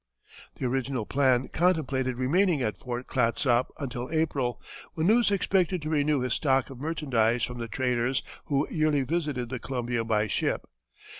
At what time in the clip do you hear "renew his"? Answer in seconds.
5.91-6.33